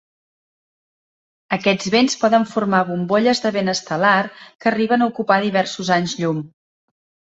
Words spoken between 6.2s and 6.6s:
llum.